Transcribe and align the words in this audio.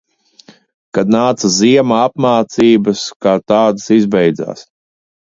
Kad 0.97 1.11
nāca 1.15 1.51
ziema, 1.59 2.01
apmācības, 2.07 3.07
kā 3.27 3.37
tādas, 3.55 3.91
izbeidzās. 4.03 4.71